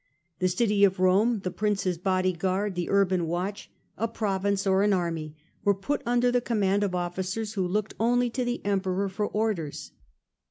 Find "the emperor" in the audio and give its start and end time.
8.43-9.09